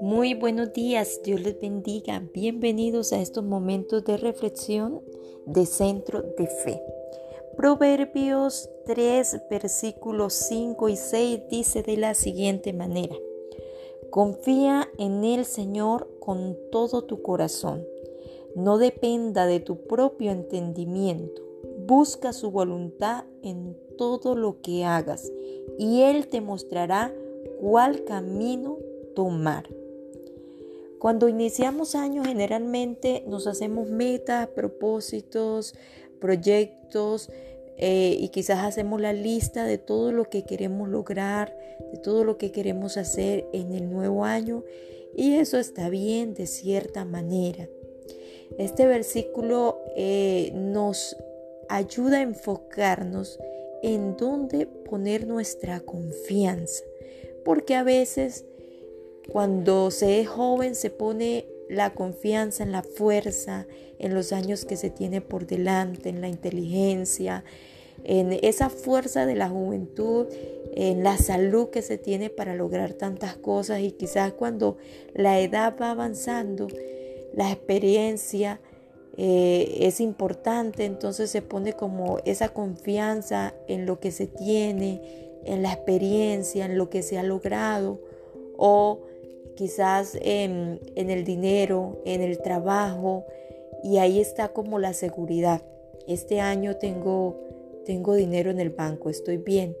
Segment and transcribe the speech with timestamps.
[0.00, 2.28] Muy buenos días, Dios les bendiga.
[2.34, 5.02] Bienvenidos a estos momentos de reflexión
[5.46, 6.82] de Centro de Fe.
[7.56, 13.14] Proverbios 3, versículos 5 y 6 dice de la siguiente manera.
[14.10, 17.86] Confía en el Señor con todo tu corazón.
[18.56, 21.42] No dependa de tu propio entendimiento.
[21.86, 25.30] Busca su voluntad en todo lo que hagas
[25.78, 27.12] y Él te mostrará
[27.60, 28.78] cuál camino
[29.14, 29.68] tomar.
[30.98, 35.74] Cuando iniciamos años generalmente nos hacemos metas, propósitos,
[36.18, 37.30] proyectos
[37.76, 41.54] eh, y quizás hacemos la lista de todo lo que queremos lograr,
[41.92, 44.64] de todo lo que queremos hacer en el nuevo año
[45.16, 47.68] y eso está bien de cierta manera.
[48.58, 51.16] Este versículo eh, nos
[51.68, 53.38] ayuda a enfocarnos
[53.82, 56.84] en dónde poner nuestra confianza,
[57.44, 58.44] porque a veces
[59.30, 63.66] cuando se es joven se pone la confianza en la fuerza,
[63.98, 67.44] en los años que se tiene por delante, en la inteligencia,
[68.04, 70.26] en esa fuerza de la juventud,
[70.74, 73.80] en la salud que se tiene para lograr tantas cosas.
[73.80, 74.78] Y quizás cuando
[75.14, 76.68] la edad va avanzando,
[77.34, 78.60] la experiencia
[79.20, 85.02] eh, es importante, entonces se pone como esa confianza en lo que se tiene,
[85.44, 87.98] en la experiencia, en lo que se ha logrado
[88.56, 89.00] o
[89.56, 93.26] quizás en, el dinero, en el trabajo,
[93.82, 95.62] y ahí está como la seguridad.
[96.06, 97.36] Este año tengo,
[97.84, 99.76] tengo dinero en el banco, estoy bien.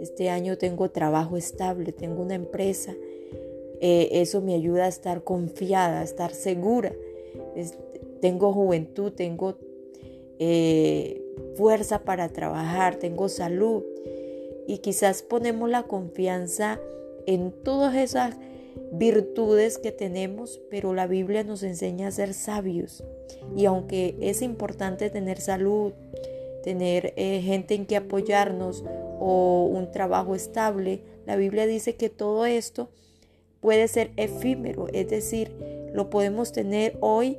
[0.00, 2.94] Este año tengo trabajo estable, tengo una empresa.
[3.80, 6.92] Eh, eso me ayuda a estar confiada, a estar segura.
[8.22, 9.58] Tengo juventud, tengo
[10.38, 11.20] eh,
[11.56, 13.82] fuerza para trabajar, tengo salud.
[14.68, 16.80] Y quizás ponemos la confianza
[17.26, 18.36] en todas esas
[18.92, 23.02] virtudes que tenemos, pero la Biblia nos enseña a ser sabios.
[23.56, 25.92] Y aunque es importante tener salud,
[26.62, 28.84] tener eh, gente en que apoyarnos
[29.18, 32.88] o un trabajo estable, la Biblia dice que todo esto
[33.60, 35.52] puede ser efímero, es decir,
[35.92, 37.36] lo podemos tener hoy,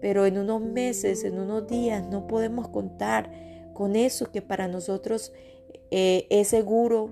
[0.00, 3.30] pero en unos meses, en unos días, no podemos contar
[3.72, 5.32] con eso que para nosotros
[5.90, 7.10] eh, es seguro,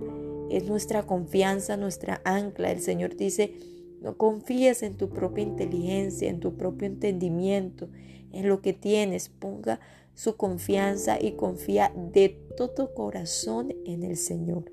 [0.50, 2.70] es nuestra confianza, nuestra ancla.
[2.70, 3.54] El Señor dice,
[4.00, 7.88] no confíes en tu propia inteligencia, en tu propio entendimiento,
[8.32, 9.28] en lo que tienes.
[9.28, 9.80] Ponga
[10.14, 14.72] su confianza y confía de todo corazón en el Señor.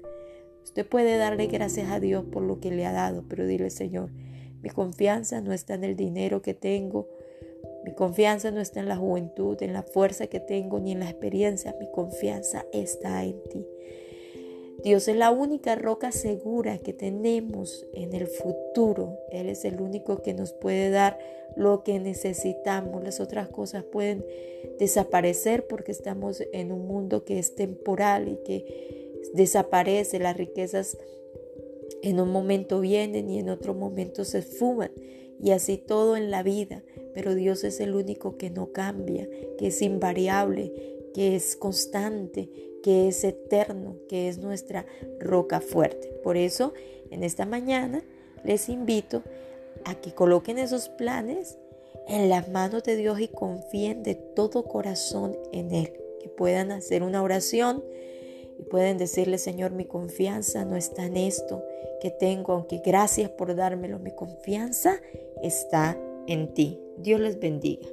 [0.63, 4.11] Usted puede darle gracias a Dios por lo que le ha dado, pero dile, Señor,
[4.61, 7.09] mi confianza no está en el dinero que tengo,
[7.83, 11.09] mi confianza no está en la juventud, en la fuerza que tengo, ni en la
[11.09, 13.65] experiencia, mi confianza está en ti.
[14.83, 19.19] Dios es la única roca segura que tenemos en el futuro.
[19.31, 21.19] Él es el único que nos puede dar
[21.55, 23.03] lo que necesitamos.
[23.03, 24.25] Las otras cosas pueden
[24.79, 30.17] desaparecer porque estamos en un mundo que es temporal y que desaparece.
[30.17, 30.97] Las riquezas
[32.01, 34.91] en un momento vienen y en otro momento se esfuman.
[35.39, 36.83] Y así todo en la vida.
[37.13, 39.27] Pero Dios es el único que no cambia,
[39.57, 40.73] que es invariable,
[41.13, 42.49] que es constante,
[42.83, 44.85] que es eterno, que es nuestra
[45.19, 46.07] roca fuerte.
[46.23, 46.73] Por eso,
[47.09, 48.03] en esta mañana
[48.43, 49.23] les invito
[49.85, 51.57] a que coloquen esos planes
[52.07, 55.93] en las manos de Dios y confíen de todo corazón en Él.
[56.19, 57.83] Que puedan hacer una oración
[58.59, 61.63] y pueden decirle, Señor, mi confianza no está en esto
[62.01, 64.99] que tengo, aunque gracias por dármelo, mi confianza
[65.41, 65.97] está
[66.27, 66.79] en ti.
[67.01, 67.87] Dios les bendiga.